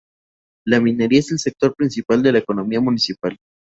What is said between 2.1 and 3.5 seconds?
de la economía municipal.